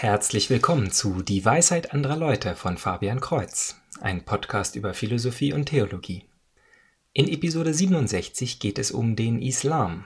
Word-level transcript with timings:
Herzlich 0.00 0.48
willkommen 0.48 0.92
zu 0.92 1.22
Die 1.22 1.44
Weisheit 1.44 1.92
anderer 1.92 2.16
Leute 2.16 2.54
von 2.54 2.78
Fabian 2.78 3.18
Kreuz, 3.18 3.80
ein 4.00 4.24
Podcast 4.24 4.76
über 4.76 4.94
Philosophie 4.94 5.52
und 5.52 5.64
Theologie. 5.64 6.24
In 7.14 7.26
Episode 7.26 7.74
67 7.74 8.60
geht 8.60 8.78
es 8.78 8.92
um 8.92 9.16
den 9.16 9.42
Islam. 9.42 10.04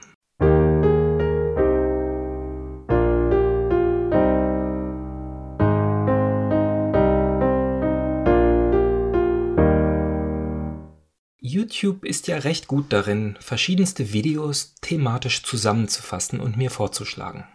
YouTube 11.39 12.03
ist 12.03 12.25
ja 12.25 12.37
recht 12.37 12.67
gut 12.67 12.91
darin, 12.91 13.37
verschiedenste 13.39 14.11
Videos 14.11 14.73
thematisch 14.81 15.43
zusammenzufassen 15.43 16.39
und 16.39 16.57
mir 16.57 16.71
vorzuschlagen. 16.71 17.45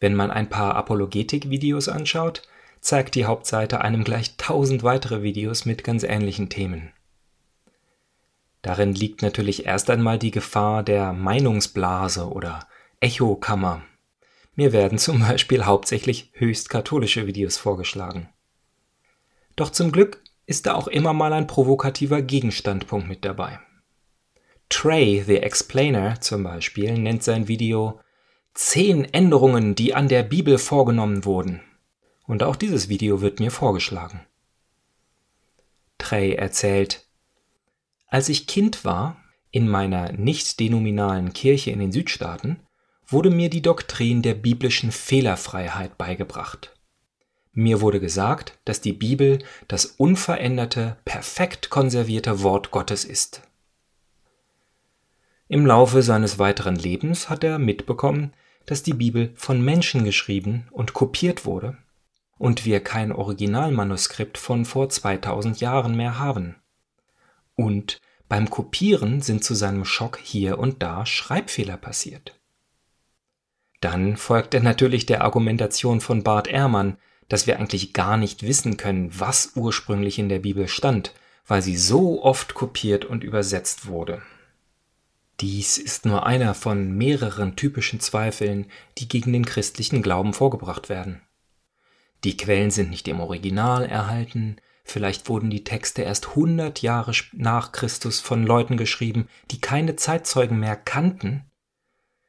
Wenn 0.00 0.14
man 0.14 0.30
ein 0.30 0.48
paar 0.48 0.74
Apologetik-Videos 0.74 1.88
anschaut, 1.88 2.42
zeigt 2.80 3.14
die 3.14 3.26
Hauptseite 3.26 3.82
einem 3.82 4.02
gleich 4.02 4.36
tausend 4.38 4.82
weitere 4.82 5.22
Videos 5.22 5.66
mit 5.66 5.84
ganz 5.84 6.02
ähnlichen 6.02 6.48
Themen. 6.48 6.92
Darin 8.62 8.94
liegt 8.94 9.22
natürlich 9.22 9.66
erst 9.66 9.90
einmal 9.90 10.18
die 10.18 10.30
Gefahr 10.30 10.82
der 10.82 11.12
Meinungsblase 11.12 12.28
oder 12.28 12.66
Echokammer. 13.00 13.82
Mir 14.54 14.72
werden 14.72 14.98
zum 14.98 15.20
Beispiel 15.20 15.64
hauptsächlich 15.64 16.30
höchst 16.34 16.68
katholische 16.70 17.26
Videos 17.26 17.56
vorgeschlagen. 17.56 18.28
Doch 19.56 19.70
zum 19.70 19.92
Glück 19.92 20.22
ist 20.46 20.66
da 20.66 20.74
auch 20.74 20.88
immer 20.88 21.12
mal 21.12 21.32
ein 21.32 21.46
provokativer 21.46 22.22
Gegenstandpunkt 22.22 23.08
mit 23.08 23.24
dabei. 23.24 23.60
Trey 24.68 25.22
the 25.26 25.38
Explainer 25.38 26.20
zum 26.20 26.44
Beispiel 26.44 26.98
nennt 26.98 27.22
sein 27.22 27.48
Video 27.48 28.00
Zehn 28.54 29.04
Änderungen, 29.04 29.74
die 29.74 29.94
an 29.94 30.08
der 30.08 30.22
Bibel 30.22 30.58
vorgenommen 30.58 31.24
wurden. 31.24 31.60
Und 32.26 32.42
auch 32.42 32.56
dieses 32.56 32.88
Video 32.88 33.20
wird 33.20 33.40
mir 33.40 33.50
vorgeschlagen. 33.50 34.20
Trey 35.98 36.34
erzählt, 36.34 37.06
als 38.06 38.28
ich 38.28 38.46
Kind 38.46 38.84
war, 38.84 39.16
in 39.50 39.68
meiner 39.68 40.12
nicht 40.12 40.60
denominalen 40.60 41.32
Kirche 41.32 41.70
in 41.70 41.78
den 41.78 41.92
Südstaaten, 41.92 42.60
wurde 43.06 43.30
mir 43.30 43.50
die 43.50 43.62
Doktrin 43.62 44.22
der 44.22 44.34
biblischen 44.34 44.92
Fehlerfreiheit 44.92 45.98
beigebracht. 45.98 46.72
Mir 47.52 47.80
wurde 47.80 47.98
gesagt, 47.98 48.58
dass 48.64 48.80
die 48.80 48.92
Bibel 48.92 49.40
das 49.66 49.86
unveränderte, 49.86 50.96
perfekt 51.04 51.70
konservierte 51.70 52.42
Wort 52.42 52.70
Gottes 52.70 53.04
ist. 53.04 53.42
Im 55.48 55.66
Laufe 55.66 56.02
seines 56.02 56.38
weiteren 56.38 56.76
Lebens 56.76 57.28
hat 57.28 57.42
er 57.42 57.58
mitbekommen, 57.58 58.32
dass 58.66 58.82
die 58.82 58.94
Bibel 58.94 59.32
von 59.34 59.62
Menschen 59.62 60.04
geschrieben 60.04 60.68
und 60.70 60.92
kopiert 60.92 61.44
wurde 61.44 61.76
und 62.38 62.64
wir 62.64 62.80
kein 62.80 63.12
Originalmanuskript 63.12 64.38
von 64.38 64.64
vor 64.64 64.88
2000 64.88 65.60
Jahren 65.60 65.96
mehr 65.96 66.18
haben. 66.18 66.56
Und 67.54 68.00
beim 68.28 68.48
Kopieren 68.48 69.20
sind 69.20 69.44
zu 69.44 69.54
seinem 69.54 69.84
Schock 69.84 70.18
hier 70.22 70.58
und 70.58 70.82
da 70.82 71.04
Schreibfehler 71.04 71.76
passiert. 71.76 72.38
Dann 73.80 74.16
folgt 74.16 74.54
er 74.54 74.62
natürlich 74.62 75.04
der 75.04 75.22
Argumentation 75.22 76.00
von 76.00 76.22
Bart 76.22 76.46
Ehrmann, 76.46 76.96
dass 77.28 77.46
wir 77.46 77.58
eigentlich 77.58 77.92
gar 77.92 78.16
nicht 78.16 78.42
wissen 78.42 78.76
können, 78.76 79.10
was 79.18 79.52
ursprünglich 79.56 80.18
in 80.18 80.28
der 80.28 80.40
Bibel 80.40 80.68
stand, 80.68 81.12
weil 81.46 81.62
sie 81.62 81.76
so 81.76 82.22
oft 82.22 82.54
kopiert 82.54 83.04
und 83.04 83.24
übersetzt 83.24 83.86
wurde. 83.86 84.22
Dies 85.40 85.78
ist 85.78 86.04
nur 86.04 86.26
einer 86.26 86.54
von 86.54 86.92
mehreren 86.92 87.56
typischen 87.56 87.98
Zweifeln, 87.98 88.66
die 88.98 89.08
gegen 89.08 89.32
den 89.32 89.46
christlichen 89.46 90.02
Glauben 90.02 90.34
vorgebracht 90.34 90.90
werden. 90.90 91.22
Die 92.24 92.36
Quellen 92.36 92.70
sind 92.70 92.90
nicht 92.90 93.08
im 93.08 93.20
Original 93.20 93.86
erhalten, 93.86 94.56
vielleicht 94.84 95.30
wurden 95.30 95.48
die 95.48 95.64
Texte 95.64 96.02
erst 96.02 96.36
hundert 96.36 96.82
Jahre 96.82 97.12
nach 97.32 97.72
Christus 97.72 98.20
von 98.20 98.44
Leuten 98.44 98.76
geschrieben, 98.76 99.28
die 99.50 99.62
keine 99.62 99.96
Zeitzeugen 99.96 100.60
mehr 100.60 100.76
kannten. 100.76 101.50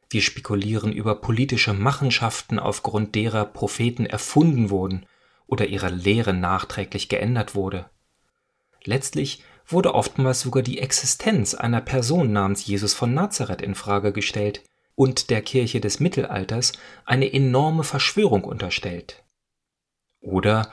Wir 0.10 0.22
spekulieren 0.22 0.94
über 0.94 1.20
politische 1.20 1.74
Machenschaften, 1.74 2.60
aufgrund 2.60 3.16
derer 3.16 3.44
Propheten 3.44 4.06
erfunden 4.06 4.70
wurden 4.70 5.06
oder 5.48 5.68
ihre 5.68 5.90
Lehre 5.90 6.34
nachträglich 6.34 7.10
geändert 7.10 7.56
wurde. 7.56 7.90
Letztlich 8.86 9.44
wurde 9.72 9.96
oftmals 9.96 10.42
sogar 10.42 10.64
die 10.64 10.80
Existenz 10.80 11.54
einer 11.54 11.82
Person 11.82 12.32
namens 12.32 12.66
Jesus 12.66 12.94
von 12.94 13.14
Nazareth 13.14 13.62
in 13.62 13.76
Frage 13.76 14.12
gestellt 14.12 14.64
und 14.96 15.30
der 15.30 15.42
Kirche 15.42 15.80
des 15.80 16.00
Mittelalters 16.00 16.74
eine 17.06 17.32
enorme 17.32 17.84
Verschwörung 17.84 18.44
unterstellt. 18.44 19.24
Oder 20.20 20.72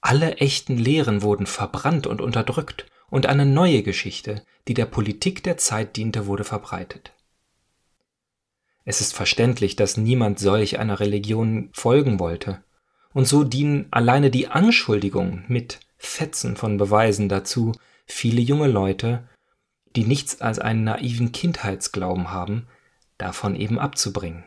alle 0.00 0.36
echten 0.36 0.76
Lehren 0.76 1.22
wurden 1.22 1.46
verbrannt 1.46 2.06
und 2.06 2.20
unterdrückt 2.20 2.86
und 3.10 3.26
eine 3.26 3.46
neue 3.46 3.82
Geschichte, 3.82 4.44
die 4.68 4.74
der 4.74 4.86
Politik 4.86 5.42
der 5.42 5.56
Zeit 5.56 5.96
diente, 5.96 6.26
wurde 6.26 6.44
verbreitet. 6.44 7.12
Es 8.84 9.00
ist 9.00 9.14
verständlich, 9.14 9.76
dass 9.76 9.96
niemand 9.96 10.38
solch 10.38 10.78
einer 10.78 11.00
Religion 11.00 11.70
folgen 11.72 12.18
wollte, 12.18 12.62
und 13.12 13.26
so 13.26 13.44
dienen 13.44 13.88
alleine 13.90 14.30
die 14.30 14.48
Anschuldigungen 14.48 15.44
mit 15.48 15.80
Fetzen 15.98 16.56
von 16.56 16.76
Beweisen 16.76 17.28
dazu, 17.28 17.72
viele 18.10 18.40
junge 18.40 18.68
Leute, 18.68 19.28
die 19.96 20.04
nichts 20.04 20.40
als 20.40 20.58
einen 20.58 20.84
naiven 20.84 21.32
Kindheitsglauben 21.32 22.30
haben, 22.30 22.66
davon 23.18 23.56
eben 23.56 23.78
abzubringen. 23.78 24.44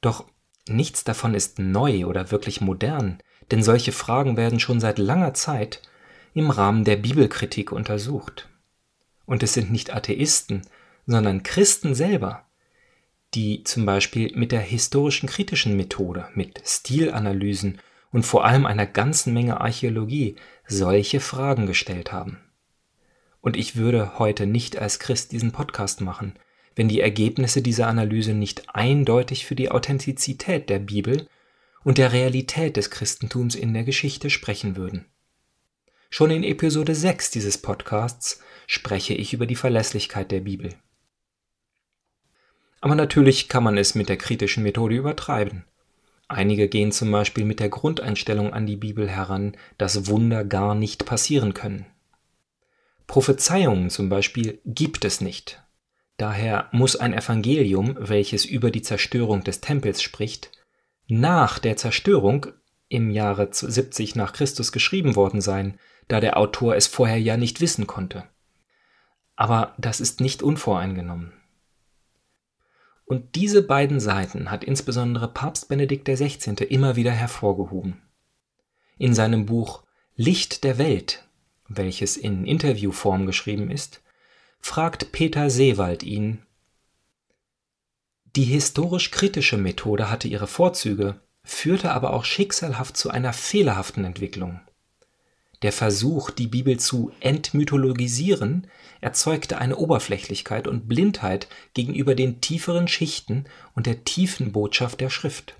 Doch 0.00 0.24
nichts 0.68 1.04
davon 1.04 1.34
ist 1.34 1.58
neu 1.58 2.06
oder 2.06 2.30
wirklich 2.30 2.60
modern, 2.60 3.18
denn 3.50 3.62
solche 3.62 3.92
Fragen 3.92 4.36
werden 4.36 4.60
schon 4.60 4.80
seit 4.80 4.98
langer 4.98 5.34
Zeit 5.34 5.82
im 6.34 6.50
Rahmen 6.50 6.84
der 6.84 6.96
Bibelkritik 6.96 7.72
untersucht. 7.72 8.48
Und 9.26 9.42
es 9.42 9.54
sind 9.54 9.70
nicht 9.70 9.94
Atheisten, 9.94 10.62
sondern 11.06 11.42
Christen 11.42 11.94
selber, 11.94 12.46
die 13.34 13.64
zum 13.64 13.86
Beispiel 13.86 14.32
mit 14.36 14.52
der 14.52 14.60
historischen 14.60 15.28
kritischen 15.28 15.76
Methode, 15.76 16.28
mit 16.34 16.62
Stilanalysen 16.64 17.78
und 18.12 18.24
vor 18.24 18.44
allem 18.44 18.66
einer 18.66 18.86
ganzen 18.86 19.32
Menge 19.32 19.60
Archäologie 19.60 20.36
solche 20.66 21.18
Fragen 21.18 21.66
gestellt 21.66 22.12
haben. 22.12 22.38
Und 23.40 23.56
ich 23.56 23.74
würde 23.74 24.18
heute 24.18 24.46
nicht 24.46 24.78
als 24.78 25.00
Christ 25.00 25.32
diesen 25.32 25.50
Podcast 25.50 26.00
machen, 26.00 26.34
wenn 26.76 26.88
die 26.88 27.00
Ergebnisse 27.00 27.60
dieser 27.60 27.88
Analyse 27.88 28.34
nicht 28.34 28.74
eindeutig 28.74 29.46
für 29.46 29.56
die 29.56 29.70
Authentizität 29.70 30.68
der 30.70 30.78
Bibel 30.78 31.26
und 31.82 31.98
der 31.98 32.12
Realität 32.12 32.76
des 32.76 32.90
Christentums 32.90 33.54
in 33.54 33.74
der 33.74 33.84
Geschichte 33.84 34.30
sprechen 34.30 34.76
würden. 34.76 35.06
Schon 36.10 36.30
in 36.30 36.44
Episode 36.44 36.94
6 36.94 37.30
dieses 37.30 37.58
Podcasts 37.58 38.40
spreche 38.66 39.14
ich 39.14 39.32
über 39.32 39.46
die 39.46 39.56
Verlässlichkeit 39.56 40.30
der 40.30 40.40
Bibel. 40.40 40.74
Aber 42.80 42.94
natürlich 42.94 43.48
kann 43.48 43.64
man 43.64 43.78
es 43.78 43.94
mit 43.94 44.08
der 44.08 44.16
kritischen 44.16 44.62
Methode 44.62 44.94
übertreiben. 44.94 45.64
Einige 46.32 46.68
gehen 46.68 46.92
zum 46.92 47.10
Beispiel 47.12 47.44
mit 47.44 47.60
der 47.60 47.68
Grundeinstellung 47.68 48.54
an 48.54 48.64
die 48.64 48.76
Bibel 48.76 49.08
heran, 49.08 49.54
dass 49.76 50.06
Wunder 50.06 50.44
gar 50.44 50.74
nicht 50.74 51.04
passieren 51.04 51.52
können. 51.52 51.84
Prophezeiungen 53.06 53.90
zum 53.90 54.08
Beispiel 54.08 54.58
gibt 54.64 55.04
es 55.04 55.20
nicht. 55.20 55.62
Daher 56.16 56.70
muss 56.72 56.96
ein 56.96 57.12
Evangelium, 57.12 57.96
welches 57.98 58.46
über 58.46 58.70
die 58.70 58.80
Zerstörung 58.80 59.44
des 59.44 59.60
Tempels 59.60 60.00
spricht, 60.00 60.50
nach 61.06 61.58
der 61.58 61.76
Zerstörung 61.76 62.46
im 62.88 63.10
Jahre 63.10 63.48
70 63.50 64.16
nach 64.16 64.32
Christus 64.32 64.72
geschrieben 64.72 65.16
worden 65.16 65.42
sein, 65.42 65.78
da 66.08 66.20
der 66.20 66.38
Autor 66.38 66.76
es 66.76 66.86
vorher 66.86 67.20
ja 67.20 67.36
nicht 67.36 67.60
wissen 67.60 67.86
konnte. 67.86 68.24
Aber 69.36 69.74
das 69.76 70.00
ist 70.00 70.20
nicht 70.22 70.42
unvoreingenommen. 70.42 71.32
Und 73.12 73.34
diese 73.34 73.60
beiden 73.60 74.00
Seiten 74.00 74.50
hat 74.50 74.64
insbesondere 74.64 75.28
Papst 75.28 75.68
Benedikt 75.68 76.08
XVI. 76.08 76.64
immer 76.64 76.96
wieder 76.96 77.10
hervorgehoben. 77.10 78.00
In 78.96 79.12
seinem 79.12 79.44
Buch 79.44 79.82
Licht 80.16 80.64
der 80.64 80.78
Welt, 80.78 81.22
welches 81.68 82.16
in 82.16 82.46
Interviewform 82.46 83.26
geschrieben 83.26 83.70
ist, 83.70 84.00
fragt 84.60 85.12
Peter 85.12 85.50
Seewald 85.50 86.02
ihn, 86.02 86.40
die 88.34 88.44
historisch-kritische 88.44 89.58
Methode 89.58 90.10
hatte 90.10 90.26
ihre 90.26 90.46
Vorzüge, 90.46 91.20
führte 91.44 91.92
aber 91.92 92.14
auch 92.14 92.24
schicksalhaft 92.24 92.96
zu 92.96 93.10
einer 93.10 93.34
fehlerhaften 93.34 94.06
Entwicklung. 94.06 94.62
Der 95.62 95.72
Versuch, 95.72 96.30
die 96.30 96.48
Bibel 96.48 96.78
zu 96.78 97.12
entmythologisieren, 97.20 98.66
erzeugte 99.00 99.58
eine 99.58 99.76
Oberflächlichkeit 99.76 100.66
und 100.66 100.88
Blindheit 100.88 101.46
gegenüber 101.72 102.14
den 102.14 102.40
tieferen 102.40 102.88
Schichten 102.88 103.44
und 103.74 103.86
der 103.86 104.04
tiefen 104.04 104.52
Botschaft 104.52 105.00
der 105.00 105.10
Schrift. 105.10 105.54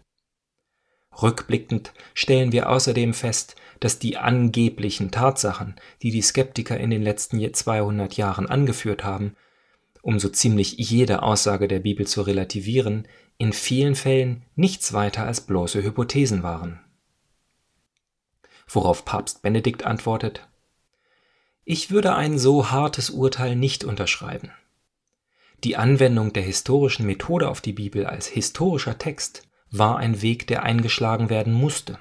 Rückblickend 1.20 1.92
stellen 2.14 2.52
wir 2.52 2.70
außerdem 2.70 3.14
fest, 3.14 3.54
dass 3.80 3.98
die 3.98 4.16
angeblichen 4.16 5.10
Tatsachen, 5.10 5.76
die 6.02 6.10
die 6.10 6.22
Skeptiker 6.22 6.78
in 6.78 6.90
den 6.90 7.02
letzten 7.02 7.52
200 7.52 8.16
Jahren 8.16 8.46
angeführt 8.46 9.04
haben, 9.04 9.36
um 10.02 10.18
so 10.18 10.28
ziemlich 10.28 10.78
jede 10.78 11.22
Aussage 11.22 11.68
der 11.68 11.80
Bibel 11.80 12.06
zu 12.06 12.22
relativieren, 12.22 13.06
in 13.38 13.52
vielen 13.52 13.94
Fällen 13.94 14.42
nichts 14.56 14.92
weiter 14.92 15.26
als 15.26 15.42
bloße 15.42 15.82
Hypothesen 15.82 16.42
waren. 16.42 16.80
Worauf 18.74 19.04
Papst 19.04 19.42
Benedikt 19.42 19.84
antwortet 19.84 20.48
Ich 21.64 21.90
würde 21.90 22.14
ein 22.14 22.38
so 22.38 22.70
hartes 22.70 23.10
Urteil 23.10 23.54
nicht 23.54 23.84
unterschreiben. 23.84 24.50
Die 25.62 25.76
Anwendung 25.76 26.32
der 26.32 26.42
historischen 26.42 27.06
Methode 27.06 27.48
auf 27.48 27.60
die 27.60 27.74
Bibel 27.74 28.06
als 28.06 28.26
historischer 28.26 28.98
Text 28.98 29.46
war 29.70 29.98
ein 29.98 30.22
Weg, 30.22 30.46
der 30.46 30.62
eingeschlagen 30.62 31.30
werden 31.30 31.52
musste. 31.52 31.98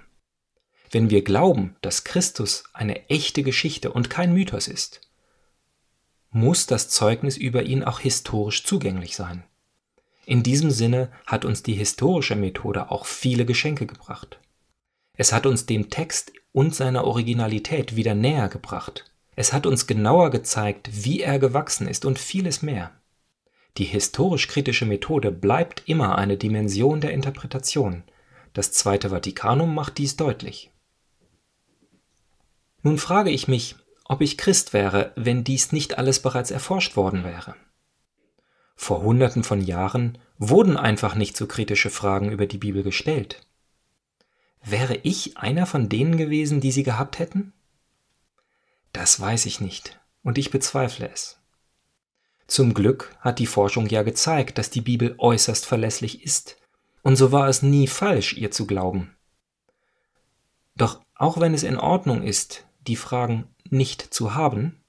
Wenn 0.90 1.10
wir 1.10 1.24
glauben, 1.24 1.76
dass 1.82 2.04
Christus 2.04 2.64
eine 2.74 3.08
echte 3.10 3.44
Geschichte 3.44 3.92
und 3.92 4.10
kein 4.10 4.34
Mythos 4.34 4.68
ist, 4.68 5.02
muss 6.32 6.66
das 6.66 6.90
Zeugnis 6.90 7.38
über 7.38 7.64
ihn 7.64 7.84
auch 7.84 8.00
historisch 8.00 8.64
zugänglich 8.64 9.16
sein. 9.16 9.44
In 10.26 10.44
diesem 10.44 10.72
Sinne 10.72 11.12
hat 11.26 11.44
uns 11.46 11.64
die 11.64 11.74
historische 11.74 12.36
Methode 12.36 12.92
auch 12.92 13.06
viele 13.06 13.46
Geschenke 13.46 13.86
gebracht. 13.86 14.40
Es 15.22 15.32
hat 15.32 15.46
uns 15.46 15.68
dem 15.68 15.92
Text 15.92 16.34
und 16.52 16.74
seiner 16.74 17.04
Originalität 17.04 17.96
wieder 17.96 18.16
näher 18.16 18.50
gebracht. 18.50 19.14
Es 19.36 19.54
hat 19.54 19.68
uns 19.68 19.86
genauer 19.86 20.32
gezeigt, 20.32 20.90
wie 21.04 21.22
er 21.22 21.38
gewachsen 21.38 21.88
ist 21.88 22.06
und 22.06 22.18
vieles 22.18 22.64
mehr. 22.64 22.90
Die 23.78 23.84
historisch-kritische 23.84 24.88
Methode 24.88 25.32
bleibt 25.32 25.84
immer 25.86 26.18
eine 26.18 26.38
Dimension 26.38 27.02
der 27.02 27.14
Interpretation. 27.14 28.02
Das 28.54 28.72
Zweite 28.72 29.12
Vatikanum 29.12 29.76
macht 29.76 30.00
dies 30.00 30.16
deutlich. 30.16 30.72
Nun 32.82 32.98
frage 32.98 33.30
ich 33.30 33.48
mich, 33.48 33.76
ob 34.06 34.22
ich 34.22 34.40
Christ 34.40 34.74
wäre, 34.74 35.12
wenn 35.16 35.44
dies 35.44 35.72
nicht 35.72 36.00
alles 36.00 36.20
bereits 36.20 36.50
erforscht 36.50 36.96
worden 36.96 37.24
wäre. 37.24 37.54
Vor 38.76 39.04
Hunderten 39.04 39.44
von 39.44 39.62
Jahren 39.62 40.18
wurden 40.40 40.78
einfach 40.78 41.14
nicht 41.14 41.38
so 41.38 41.46
kritische 41.46 41.92
Fragen 41.92 42.32
über 42.32 42.48
die 42.48 42.58
Bibel 42.58 42.82
gestellt. 42.82 43.46
Wäre 44.64 44.96
ich 45.04 45.38
einer 45.38 45.66
von 45.66 45.90
denen 45.90 46.18
gewesen, 46.18 46.62
die 46.62 46.72
sie 46.72 46.84
gehabt 46.84 47.20
hätten? 47.20 47.54
Das 48.94 49.20
weiß 49.20 49.46
ich 49.48 49.60
nicht, 49.60 50.00
und 50.24 50.38
ich 50.38 50.52
bezweifle 50.52 51.10
es. 51.10 51.40
Zum 52.48 52.74
Glück 52.74 53.16
hat 53.20 53.40
die 53.40 53.48
Forschung 53.48 53.88
ja 53.88 54.04
gezeigt, 54.04 54.58
dass 54.58 54.70
die 54.70 54.82
Bibel 54.82 55.16
äußerst 55.18 55.66
verlässlich 55.66 56.24
ist, 56.24 56.58
und 57.02 57.16
so 57.16 57.32
war 57.32 57.48
es 57.48 57.64
nie 57.64 57.88
falsch, 57.88 58.34
ihr 58.34 58.52
zu 58.52 58.68
glauben. 58.68 59.16
Doch 60.76 61.02
auch 61.16 61.40
wenn 61.40 61.54
es 61.54 61.64
in 61.64 61.78
Ordnung 61.78 62.22
ist, 62.22 62.66
die 62.88 62.96
Fragen 62.96 63.48
nicht 63.70 64.14
zu 64.14 64.36
haben, 64.36 64.84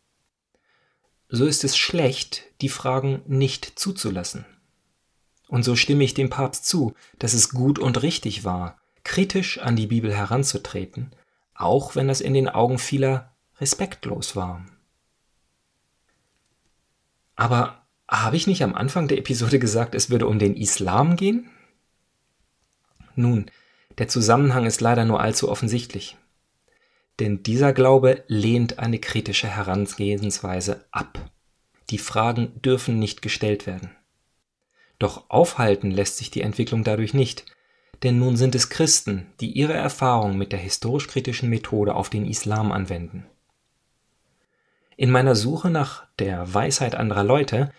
so 1.28 1.46
ist 1.46 1.64
es 1.64 1.78
schlecht, 1.78 2.42
die 2.60 2.68
Fragen 2.68 3.22
nicht 3.26 3.78
zuzulassen. 3.78 4.44
Und 5.48 5.62
so 5.62 5.76
stimme 5.76 6.04
ich 6.04 6.12
dem 6.12 6.28
Papst 6.28 6.66
zu, 6.66 6.94
dass 7.18 7.32
es 7.32 7.50
gut 7.50 7.78
und 7.78 8.02
richtig 8.02 8.44
war, 8.44 8.81
kritisch 9.04 9.58
an 9.58 9.76
die 9.76 9.86
Bibel 9.86 10.14
heranzutreten, 10.14 11.14
auch 11.54 11.96
wenn 11.96 12.08
das 12.08 12.20
in 12.20 12.34
den 12.34 12.48
Augen 12.48 12.78
vieler 12.78 13.32
respektlos 13.60 14.36
war. 14.36 14.64
Aber 17.36 17.82
habe 18.08 18.36
ich 18.36 18.46
nicht 18.46 18.62
am 18.62 18.74
Anfang 18.74 19.08
der 19.08 19.18
Episode 19.18 19.58
gesagt, 19.58 19.94
es 19.94 20.10
würde 20.10 20.26
um 20.26 20.38
den 20.38 20.56
Islam 20.56 21.16
gehen? 21.16 21.50
Nun, 23.14 23.50
der 23.98 24.08
Zusammenhang 24.08 24.66
ist 24.66 24.80
leider 24.80 25.04
nur 25.04 25.20
allzu 25.20 25.50
offensichtlich. 25.50 26.16
Denn 27.20 27.42
dieser 27.42 27.72
Glaube 27.72 28.24
lehnt 28.26 28.78
eine 28.78 28.98
kritische 28.98 29.48
Herangehensweise 29.48 30.84
ab. 30.90 31.30
Die 31.90 31.98
Fragen 31.98 32.60
dürfen 32.62 32.98
nicht 32.98 33.22
gestellt 33.22 33.66
werden. 33.66 33.90
Doch 34.98 35.28
aufhalten 35.30 35.90
lässt 35.90 36.16
sich 36.16 36.30
die 36.30 36.42
Entwicklung 36.42 36.84
dadurch 36.84 37.12
nicht, 37.12 37.44
denn 38.02 38.18
nun 38.18 38.36
sind 38.36 38.54
es 38.54 38.68
Christen, 38.68 39.26
die 39.40 39.52
ihre 39.52 39.74
Erfahrung 39.74 40.36
mit 40.36 40.52
der 40.52 40.58
historisch-kritischen 40.58 41.48
Methode 41.48 41.94
auf 41.94 42.10
den 42.10 42.26
Islam 42.26 42.72
anwenden. 42.72 43.26
In 44.96 45.10
meiner 45.10 45.34
Suche 45.34 45.70
nach 45.70 46.04
der 46.18 46.52
Weisheit 46.52 46.94
anderer 46.94 47.24
Leute 47.24 47.72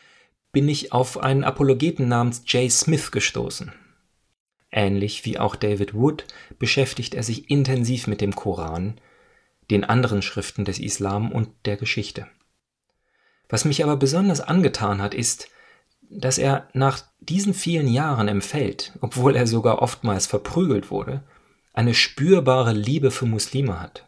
bin 0.51 0.69
ich 0.69 0.91
auf 0.93 1.17
einen 1.17 1.43
Apologeten 1.43 2.07
namens 2.07 2.43
Jay 2.47 2.69
Smith 2.69 3.11
gestoßen. 3.11 3.73
Ähnlich 4.71 5.25
wie 5.25 5.37
auch 5.37 5.55
David 5.55 5.93
Wood 5.93 6.25
beschäftigt 6.57 7.13
er 7.13 7.23
sich 7.23 7.49
intensiv 7.49 8.07
mit 8.07 8.21
dem 8.21 8.35
Koran, 8.35 8.99
den 9.69 9.83
anderen 9.83 10.21
Schriften 10.21 10.65
des 10.65 10.79
Islam 10.79 11.31
und 11.31 11.49
der 11.65 11.77
Geschichte. 11.77 12.27
Was 13.49 13.65
mich 13.65 13.83
aber 13.83 13.97
besonders 13.97 14.41
angetan 14.41 15.01
hat, 15.01 15.13
ist, 15.13 15.49
dass 16.15 16.37
er 16.37 16.67
nach 16.73 17.01
diesen 17.19 17.53
vielen 17.53 17.87
Jahren 17.87 18.27
im 18.27 18.41
Feld, 18.41 18.93
obwohl 19.01 19.35
er 19.35 19.47
sogar 19.47 19.81
oftmals 19.81 20.27
verprügelt 20.27 20.91
wurde, 20.91 21.23
eine 21.73 21.93
spürbare 21.93 22.73
Liebe 22.73 23.11
für 23.11 23.25
Muslime 23.25 23.81
hat. 23.81 24.07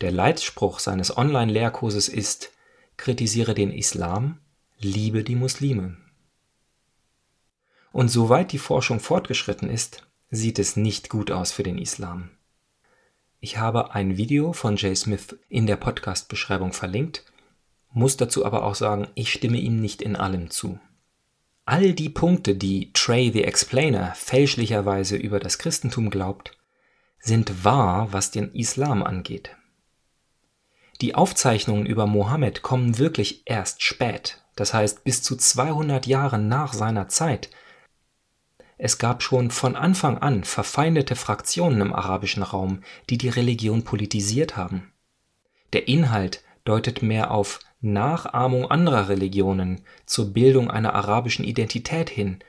Der 0.00 0.12
Leitspruch 0.12 0.78
seines 0.78 1.16
Online-Lehrkurses 1.16 2.08
ist, 2.08 2.52
kritisiere 2.96 3.54
den 3.54 3.72
Islam, 3.72 4.38
liebe 4.78 5.24
die 5.24 5.36
Muslime. 5.36 5.96
Und 7.92 8.08
soweit 8.08 8.52
die 8.52 8.58
Forschung 8.58 9.00
fortgeschritten 9.00 9.68
ist, 9.68 10.06
sieht 10.30 10.58
es 10.58 10.76
nicht 10.76 11.08
gut 11.08 11.30
aus 11.30 11.52
für 11.52 11.62
den 11.62 11.78
Islam. 11.78 12.30
Ich 13.40 13.58
habe 13.58 13.94
ein 13.94 14.16
Video 14.16 14.52
von 14.52 14.76
Jay 14.76 14.94
Smith 14.94 15.36
in 15.48 15.66
der 15.66 15.76
Podcast-Beschreibung 15.76 16.72
verlinkt, 16.72 17.24
muss 17.92 18.16
dazu 18.16 18.44
aber 18.44 18.64
auch 18.64 18.74
sagen, 18.74 19.08
ich 19.14 19.32
stimme 19.32 19.58
ihm 19.58 19.80
nicht 19.80 20.02
in 20.02 20.14
allem 20.14 20.50
zu. 20.50 20.78
All 21.64 21.92
die 21.92 22.08
Punkte, 22.08 22.56
die 22.56 22.92
Trey 22.92 23.30
the 23.32 23.44
Explainer 23.44 24.14
fälschlicherweise 24.14 25.16
über 25.16 25.38
das 25.38 25.58
Christentum 25.58 26.10
glaubt, 26.10 26.56
sind 27.20 27.64
wahr, 27.64 28.12
was 28.12 28.30
den 28.30 28.52
Islam 28.54 29.02
angeht. 29.02 29.56
Die 31.00 31.14
Aufzeichnungen 31.14 31.86
über 31.86 32.06
Mohammed 32.06 32.62
kommen 32.62 32.98
wirklich 32.98 33.42
erst 33.46 33.82
spät, 33.82 34.42
das 34.56 34.74
heißt 34.74 35.04
bis 35.04 35.22
zu 35.22 35.36
200 35.36 36.06
Jahre 36.06 36.38
nach 36.38 36.72
seiner 36.72 37.08
Zeit. 37.08 37.50
Es 38.76 38.98
gab 38.98 39.22
schon 39.22 39.50
von 39.50 39.76
Anfang 39.76 40.18
an 40.18 40.44
verfeindete 40.44 41.14
Fraktionen 41.14 41.80
im 41.80 41.92
arabischen 41.92 42.42
Raum, 42.42 42.82
die 43.08 43.18
die 43.18 43.28
Religion 43.28 43.84
politisiert 43.84 44.56
haben. 44.56 44.92
Der 45.72 45.86
Inhalt 45.86 46.42
deutet 46.64 47.02
mehr 47.02 47.30
auf 47.30 47.60
Nachahmung 47.80 48.70
anderer 48.70 49.08
Religionen 49.08 49.82
zur 50.06 50.32
Bildung 50.32 50.70
einer 50.70 50.94
arabischen 50.94 51.44
Identität 51.44 52.10
hin, 52.10 52.40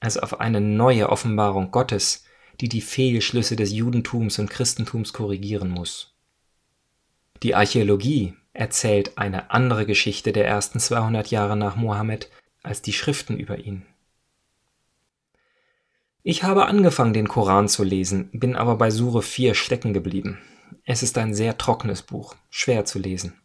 als 0.00 0.18
auf 0.18 0.40
eine 0.40 0.60
neue 0.60 1.08
Offenbarung 1.08 1.70
Gottes, 1.70 2.24
die 2.60 2.68
die 2.68 2.80
Fehlschlüsse 2.80 3.56
des 3.56 3.72
Judentums 3.72 4.38
und 4.38 4.50
Christentums 4.50 5.12
korrigieren 5.12 5.70
muss. 5.70 6.14
Die 7.42 7.54
Archäologie 7.54 8.34
erzählt 8.52 9.16
eine 9.16 9.50
andere 9.50 9.86
Geschichte 9.86 10.32
der 10.32 10.46
ersten 10.46 10.78
200 10.78 11.30
Jahre 11.30 11.56
nach 11.56 11.76
Mohammed 11.76 12.30
als 12.62 12.82
die 12.82 12.92
Schriften 12.92 13.38
über 13.38 13.58
ihn. 13.58 13.86
Ich 16.22 16.42
habe 16.42 16.66
angefangen, 16.66 17.14
den 17.14 17.28
Koran 17.28 17.68
zu 17.68 17.82
lesen, 17.82 18.28
bin 18.32 18.54
aber 18.56 18.76
bei 18.76 18.90
Sure 18.90 19.22
4 19.22 19.54
stecken 19.54 19.94
geblieben. 19.94 20.38
Es 20.84 21.02
ist 21.02 21.18
ein 21.18 21.34
sehr 21.34 21.58
trockenes 21.58 22.02
Buch, 22.02 22.34
schwer 22.48 22.84
zu 22.84 22.98
lesen. 22.98 23.40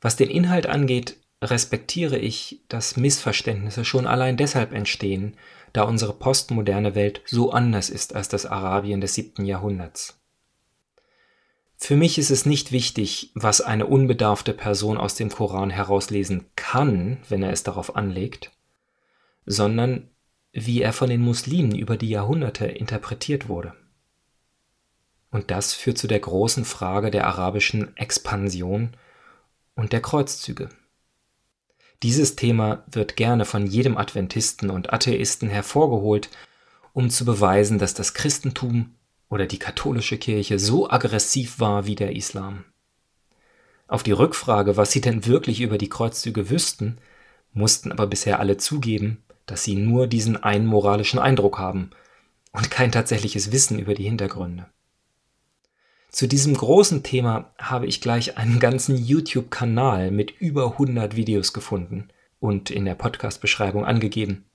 Was 0.00 0.16
den 0.16 0.30
Inhalt 0.30 0.66
angeht, 0.66 1.16
respektiere 1.42 2.18
ich, 2.18 2.62
dass 2.68 2.96
Missverständnisse 2.96 3.84
schon 3.84 4.06
allein 4.06 4.36
deshalb 4.36 4.72
entstehen, 4.72 5.36
da 5.72 5.82
unsere 5.82 6.14
postmoderne 6.14 6.94
Welt 6.94 7.22
so 7.26 7.50
anders 7.50 7.90
ist 7.90 8.14
als 8.14 8.28
das 8.28 8.46
Arabien 8.46 9.00
des 9.00 9.14
siebten 9.14 9.44
Jahrhunderts. 9.44 10.18
Für 11.76 11.96
mich 11.96 12.18
ist 12.18 12.30
es 12.30 12.46
nicht 12.46 12.72
wichtig, 12.72 13.32
was 13.34 13.60
eine 13.60 13.86
unbedarfte 13.86 14.54
Person 14.54 14.96
aus 14.96 15.14
dem 15.14 15.28
Koran 15.28 15.68
herauslesen 15.68 16.46
kann, 16.56 17.18
wenn 17.28 17.42
er 17.42 17.52
es 17.52 17.62
darauf 17.62 17.96
anlegt, 17.96 18.50
sondern 19.44 20.08
wie 20.52 20.80
er 20.80 20.94
von 20.94 21.10
den 21.10 21.20
Muslimen 21.20 21.76
über 21.76 21.98
die 21.98 22.08
Jahrhunderte 22.08 22.64
interpretiert 22.64 23.48
wurde. 23.48 23.74
Und 25.30 25.50
das 25.50 25.74
führt 25.74 25.98
zu 25.98 26.06
der 26.06 26.20
großen 26.20 26.64
Frage 26.64 27.10
der 27.10 27.26
arabischen 27.26 27.96
Expansion 27.96 28.96
und 29.74 29.92
der 29.92 30.00
Kreuzzüge. 30.00 30.68
Dieses 32.02 32.36
Thema 32.36 32.84
wird 32.90 33.16
gerne 33.16 33.44
von 33.44 33.66
jedem 33.66 33.96
Adventisten 33.96 34.70
und 34.70 34.92
Atheisten 34.92 35.48
hervorgeholt, 35.48 36.28
um 36.92 37.10
zu 37.10 37.24
beweisen, 37.24 37.78
dass 37.78 37.94
das 37.94 38.14
Christentum 38.14 38.94
oder 39.28 39.46
die 39.46 39.58
katholische 39.58 40.18
Kirche 40.18 40.58
so 40.58 40.88
aggressiv 40.88 41.58
war 41.58 41.86
wie 41.86 41.94
der 41.94 42.14
Islam. 42.14 42.64
Auf 43.88 44.02
die 44.02 44.12
Rückfrage, 44.12 44.76
was 44.76 44.92
sie 44.92 45.00
denn 45.00 45.26
wirklich 45.26 45.60
über 45.60 45.78
die 45.78 45.88
Kreuzzüge 45.88 46.50
wüssten, 46.50 46.98
mussten 47.52 47.92
aber 47.92 48.06
bisher 48.06 48.40
alle 48.40 48.56
zugeben, 48.56 49.22
dass 49.46 49.64
sie 49.64 49.76
nur 49.76 50.06
diesen 50.06 50.42
einen 50.42 50.66
moralischen 50.66 51.18
Eindruck 51.18 51.58
haben 51.58 51.90
und 52.52 52.70
kein 52.70 52.92
tatsächliches 52.92 53.52
Wissen 53.52 53.78
über 53.78 53.94
die 53.94 54.04
Hintergründe. 54.04 54.66
Zu 56.16 56.26
diesem 56.26 56.54
großen 56.54 57.02
Thema 57.02 57.52
habe 57.58 57.86
ich 57.86 58.00
gleich 58.00 58.38
einen 58.38 58.58
ganzen 58.58 58.96
YouTube-Kanal 58.96 60.10
mit 60.10 60.30
über 60.40 60.72
100 60.72 61.14
Videos 61.14 61.52
gefunden 61.52 62.08
und 62.40 62.70
in 62.70 62.86
der 62.86 62.94
Podcast-Beschreibung 62.94 63.84
angegeben. 63.84 64.46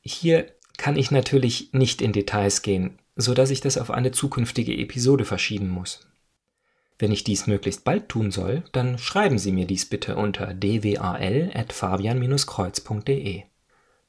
Hier 0.00 0.46
kann 0.76 0.94
ich 0.94 1.10
natürlich 1.10 1.72
nicht 1.72 2.00
in 2.00 2.12
Details 2.12 2.62
gehen, 2.62 3.00
so 3.16 3.34
dass 3.34 3.50
ich 3.50 3.62
das 3.62 3.78
auf 3.78 3.90
eine 3.90 4.12
zukünftige 4.12 4.76
Episode 4.76 5.24
verschieben 5.24 5.70
muss. 5.70 6.06
Wenn 7.00 7.10
ich 7.10 7.24
dies 7.24 7.48
möglichst 7.48 7.82
bald 7.82 8.08
tun 8.08 8.30
soll, 8.30 8.62
dann 8.70 8.96
schreiben 8.96 9.38
Sie 9.38 9.50
mir 9.50 9.66
dies 9.66 9.86
bitte 9.86 10.14
unter 10.14 10.54
dwal@fabian-kreuz.de. 10.54 13.42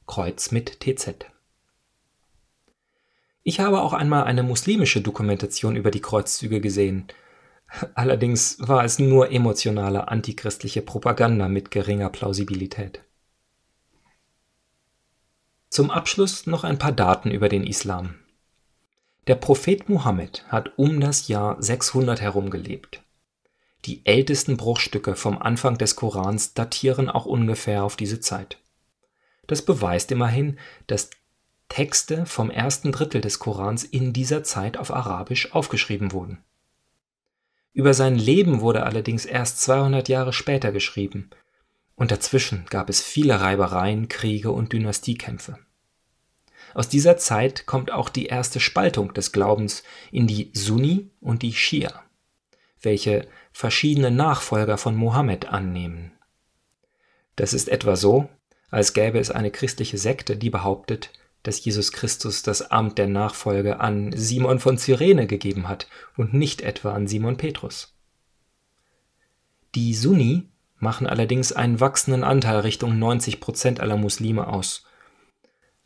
Kreuz 0.06 0.52
mit 0.52 0.78
TZ. 0.78 1.26
Ich 3.48 3.60
habe 3.60 3.80
auch 3.80 3.92
einmal 3.92 4.24
eine 4.24 4.42
muslimische 4.42 5.00
Dokumentation 5.00 5.76
über 5.76 5.92
die 5.92 6.00
Kreuzzüge 6.00 6.60
gesehen. 6.60 7.06
Allerdings 7.94 8.56
war 8.58 8.84
es 8.84 8.98
nur 8.98 9.30
emotionale 9.30 10.08
antichristliche 10.08 10.82
Propaganda 10.82 11.46
mit 11.46 11.70
geringer 11.70 12.10
Plausibilität. 12.10 13.04
Zum 15.70 15.92
Abschluss 15.92 16.48
noch 16.48 16.64
ein 16.64 16.78
paar 16.78 16.90
Daten 16.90 17.30
über 17.30 17.48
den 17.48 17.64
Islam. 17.64 18.16
Der 19.28 19.36
Prophet 19.36 19.88
Muhammad 19.88 20.44
hat 20.48 20.76
um 20.76 20.98
das 20.98 21.28
Jahr 21.28 21.62
600 21.62 22.20
herum 22.20 22.50
gelebt. 22.50 23.04
Die 23.84 24.04
ältesten 24.04 24.56
Bruchstücke 24.56 25.14
vom 25.14 25.38
Anfang 25.38 25.78
des 25.78 25.94
Korans 25.94 26.54
datieren 26.54 27.08
auch 27.08 27.26
ungefähr 27.26 27.84
auf 27.84 27.94
diese 27.94 28.18
Zeit. 28.18 28.58
Das 29.46 29.62
beweist 29.62 30.10
immerhin, 30.10 30.58
dass 30.88 31.10
Texte 31.68 32.26
vom 32.26 32.50
ersten 32.50 32.92
Drittel 32.92 33.20
des 33.20 33.38
Korans 33.38 33.84
in 33.84 34.12
dieser 34.12 34.44
Zeit 34.44 34.76
auf 34.76 34.92
Arabisch 34.92 35.52
aufgeschrieben 35.52 36.12
wurden. 36.12 36.38
Über 37.72 37.92
sein 37.92 38.16
Leben 38.16 38.60
wurde 38.60 38.84
allerdings 38.84 39.26
erst 39.26 39.60
200 39.60 40.08
Jahre 40.08 40.32
später 40.32 40.72
geschrieben, 40.72 41.30
und 41.94 42.10
dazwischen 42.10 42.66
gab 42.70 42.88
es 42.88 43.02
viele 43.02 43.40
Reibereien, 43.40 44.08
Kriege 44.08 44.50
und 44.50 44.72
Dynastiekämpfe. 44.72 45.58
Aus 46.74 46.88
dieser 46.88 47.16
Zeit 47.16 47.66
kommt 47.66 47.90
auch 47.90 48.08
die 48.08 48.26
erste 48.26 48.60
Spaltung 48.60 49.14
des 49.14 49.32
Glaubens 49.32 49.82
in 50.10 50.26
die 50.26 50.50
Sunni 50.52 51.10
und 51.20 51.42
die 51.42 51.54
Schia, 51.54 52.02
welche 52.80 53.26
verschiedene 53.52 54.10
Nachfolger 54.10 54.76
von 54.76 54.94
Mohammed 54.94 55.46
annehmen. 55.46 56.12
Das 57.34 57.54
ist 57.54 57.68
etwa 57.68 57.96
so, 57.96 58.28
als 58.70 58.92
gäbe 58.92 59.18
es 59.18 59.30
eine 59.30 59.50
christliche 59.50 59.98
Sekte, 59.98 60.36
die 60.36 60.50
behauptet, 60.50 61.10
dass 61.46 61.64
Jesus 61.64 61.92
Christus 61.92 62.42
das 62.42 62.72
Amt 62.72 62.98
der 62.98 63.06
Nachfolge 63.06 63.78
an 63.78 64.10
Simon 64.12 64.58
von 64.58 64.78
Cyrene 64.78 65.28
gegeben 65.28 65.68
hat 65.68 65.86
und 66.16 66.34
nicht 66.34 66.60
etwa 66.60 66.92
an 66.92 67.06
Simon 67.06 67.36
Petrus. 67.36 67.96
Die 69.76 69.94
Sunni 69.94 70.48
machen 70.78 71.06
allerdings 71.06 71.52
einen 71.52 71.78
wachsenden 71.78 72.24
Anteil 72.24 72.60
Richtung 72.60 72.98
90 72.98 73.38
Prozent 73.38 73.78
aller 73.78 73.96
Muslime 73.96 74.48
aus. 74.48 74.86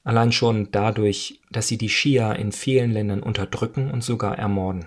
Allein 0.02 0.32
schon 0.32 0.70
dadurch, 0.70 1.42
dass 1.50 1.68
sie 1.68 1.76
die 1.76 1.90
Schia 1.90 2.32
in 2.32 2.52
vielen 2.52 2.90
Ländern 2.90 3.22
unterdrücken 3.22 3.90
und 3.90 4.02
sogar 4.02 4.38
ermorden. 4.38 4.86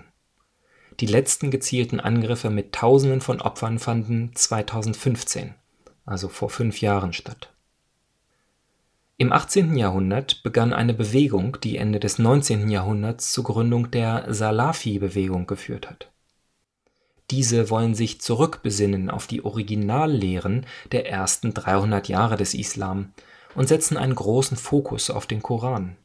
Die 0.98 1.06
letzten 1.06 1.52
gezielten 1.52 2.00
Angriffe 2.00 2.50
mit 2.50 2.72
Tausenden 2.72 3.20
von 3.20 3.40
Opfern 3.40 3.78
fanden 3.78 4.32
2015, 4.34 5.54
also 6.04 6.28
vor 6.28 6.50
fünf 6.50 6.80
Jahren 6.80 7.12
statt. 7.12 7.53
Im 9.16 9.32
18. 9.32 9.76
Jahrhundert 9.76 10.42
begann 10.42 10.72
eine 10.72 10.92
Bewegung, 10.92 11.58
die 11.62 11.76
Ende 11.76 12.00
des 12.00 12.18
19. 12.18 12.68
Jahrhunderts 12.68 13.32
zur 13.32 13.44
Gründung 13.44 13.92
der 13.92 14.26
Salafi-Bewegung 14.32 15.46
geführt 15.46 15.88
hat. 15.88 16.10
Diese 17.30 17.70
wollen 17.70 17.94
sich 17.94 18.20
zurückbesinnen 18.20 19.10
auf 19.10 19.28
die 19.28 19.44
Originallehren 19.44 20.66
der 20.90 21.08
ersten 21.08 21.54
300 21.54 22.08
Jahre 22.08 22.36
des 22.36 22.54
Islam 22.54 23.12
und 23.54 23.68
setzen 23.68 23.96
einen 23.96 24.16
großen 24.16 24.56
Fokus 24.56 25.10
auf 25.10 25.28
den 25.28 25.42
Koran. 25.42 25.96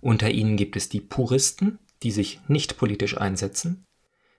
Unter 0.00 0.30
ihnen 0.30 0.56
gibt 0.56 0.74
es 0.74 0.88
die 0.88 1.00
Puristen, 1.00 1.78
die 2.02 2.10
sich 2.10 2.40
nicht 2.48 2.76
politisch 2.76 3.16
einsetzen, 3.16 3.86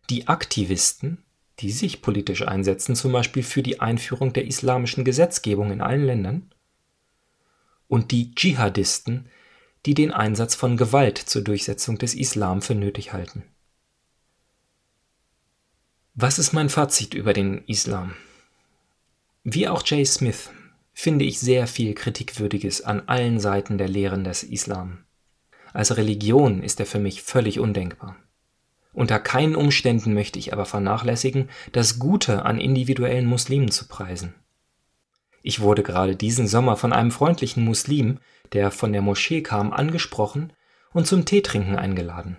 die 0.09 0.27
Aktivisten, 0.27 1.23
die 1.59 1.71
sich 1.71 2.01
politisch 2.01 2.45
einsetzen, 2.45 2.95
zum 2.95 3.13
Beispiel 3.13 3.43
für 3.43 3.63
die 3.63 3.79
Einführung 3.79 4.33
der 4.33 4.45
islamischen 4.45 5.05
Gesetzgebung 5.05 5.71
in 5.71 5.81
allen 5.81 6.05
Ländern, 6.05 6.51
und 7.87 8.11
die 8.11 8.33
Dschihadisten, 8.35 9.29
die 9.85 9.93
den 9.93 10.11
Einsatz 10.11 10.55
von 10.55 10.77
Gewalt 10.77 11.17
zur 11.17 11.41
Durchsetzung 11.43 11.97
des 11.97 12.13
Islam 12.13 12.61
für 12.61 12.75
nötig 12.75 13.13
halten. 13.13 13.43
Was 16.13 16.39
ist 16.39 16.51
mein 16.51 16.69
Fazit 16.69 17.13
über 17.13 17.33
den 17.33 17.63
Islam? 17.67 18.15
Wie 19.43 19.67
auch 19.67 19.83
Jay 19.85 20.03
Smith 20.03 20.49
finde 20.93 21.25
ich 21.25 21.39
sehr 21.39 21.67
viel 21.67 21.93
Kritikwürdiges 21.93 22.81
an 22.81 23.03
allen 23.07 23.39
Seiten 23.39 23.77
der 23.77 23.87
Lehren 23.87 24.23
des 24.23 24.43
Islam. 24.43 25.05
Als 25.71 25.95
Religion 25.95 26.63
ist 26.63 26.79
er 26.79 26.87
für 26.87 26.99
mich 26.99 27.21
völlig 27.21 27.59
undenkbar. 27.59 28.15
Unter 28.93 29.19
keinen 29.19 29.55
Umständen 29.55 30.15
möchte 30.15 30.39
ich 30.39 30.53
aber 30.53 30.65
vernachlässigen, 30.65 31.49
das 31.71 31.99
Gute 31.99 32.45
an 32.45 32.59
individuellen 32.59 33.27
Muslimen 33.27 33.69
zu 33.69 33.87
preisen. 33.87 34.33
Ich 35.47 35.61
wurde 35.61 35.81
gerade 35.81 36.17
diesen 36.17 36.45
Sommer 36.45 36.75
von 36.75 36.91
einem 36.91 37.09
freundlichen 37.09 37.63
Muslim, 37.63 38.19
der 38.51 38.69
von 38.69 38.91
der 38.91 39.01
Moschee 39.01 39.41
kam, 39.41 39.71
angesprochen 39.71 40.51
und 40.91 41.07
zum 41.07 41.23
Teetrinken 41.23 41.77
eingeladen. 41.77 42.35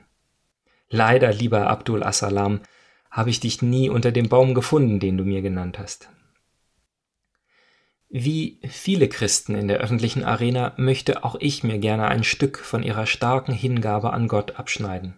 Leider, 0.91 1.33
lieber 1.33 1.69
Abdul 1.69 2.03
Assalam, 2.03 2.61
habe 3.11 3.31
ich 3.31 3.41
dich 3.41 3.63
nie 3.63 3.89
unter 3.89 4.13
dem 4.13 4.29
Baum 4.29 4.53
gefunden, 4.53 5.01
den 5.01 5.17
du 5.17 5.25
mir 5.25 5.41
genannt 5.41 5.79
hast. 5.79 6.11
Wie 8.11 8.61
viele 8.69 9.09
Christen 9.09 9.55
in 9.55 9.69
der 9.69 9.79
öffentlichen 9.79 10.23
Arena 10.23 10.75
möchte 10.77 11.25
auch 11.25 11.37
ich 11.41 11.65
mir 11.65 11.79
gerne 11.79 12.09
ein 12.09 12.25
Stück 12.25 12.59
von 12.59 12.83
ihrer 12.83 13.07
starken 13.07 13.55
Hingabe 13.55 14.13
an 14.13 14.29
Gott 14.29 14.57
abschneiden. 14.57 15.17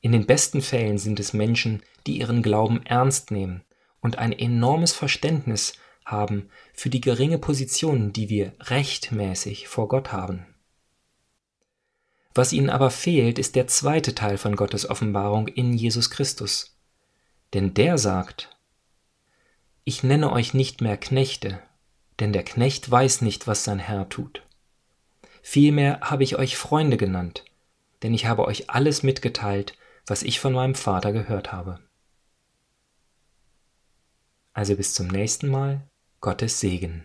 In 0.00 0.12
den 0.12 0.24
besten 0.24 0.62
Fällen 0.62 0.96
sind 0.96 1.20
es 1.20 1.34
Menschen, 1.34 1.82
die 2.06 2.20
ihren 2.20 2.42
Glauben 2.42 2.86
ernst 2.86 3.32
nehmen 3.32 3.64
und 4.00 4.16
ein 4.16 4.32
enormes 4.32 4.94
Verständnis 4.94 5.74
haben 6.06 6.48
für 6.72 6.88
die 6.88 7.00
geringe 7.00 7.38
Position, 7.38 8.12
die 8.12 8.30
wir 8.30 8.52
rechtmäßig 8.60 9.68
vor 9.68 9.88
Gott 9.88 10.12
haben. 10.12 10.46
Was 12.32 12.52
ihnen 12.52 12.70
aber 12.70 12.90
fehlt, 12.90 13.38
ist 13.38 13.56
der 13.56 13.66
zweite 13.66 14.14
Teil 14.14 14.38
von 14.38 14.56
Gottes 14.56 14.88
Offenbarung 14.88 15.48
in 15.48 15.72
Jesus 15.72 16.10
Christus. 16.10 16.76
Denn 17.54 17.74
der 17.74 17.98
sagt, 17.98 18.56
ich 19.84 20.02
nenne 20.02 20.30
euch 20.32 20.54
nicht 20.54 20.80
mehr 20.80 20.96
Knechte, 20.96 21.60
denn 22.20 22.32
der 22.32 22.44
Knecht 22.44 22.90
weiß 22.90 23.22
nicht, 23.22 23.46
was 23.46 23.64
sein 23.64 23.78
Herr 23.78 24.08
tut. 24.08 24.42
Vielmehr 25.42 26.00
habe 26.02 26.24
ich 26.24 26.36
euch 26.36 26.56
Freunde 26.56 26.96
genannt, 26.96 27.44
denn 28.02 28.14
ich 28.14 28.26
habe 28.26 28.44
euch 28.44 28.70
alles 28.70 29.02
mitgeteilt, 29.02 29.76
was 30.06 30.22
ich 30.22 30.38
von 30.38 30.52
meinem 30.52 30.74
Vater 30.74 31.12
gehört 31.12 31.52
habe. 31.52 31.80
Also 34.52 34.76
bis 34.76 34.94
zum 34.94 35.08
nächsten 35.08 35.48
Mal 35.48 35.88
Gottes 36.26 36.58
Segen. 36.58 37.04